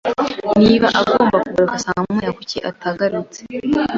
Niba 0.63 0.87
agomba 1.01 1.35
kugaruka 1.43 1.77
saa 1.83 2.01
moya, 2.07 2.31
kuki 2.37 2.57
atagarutse? 2.69 3.39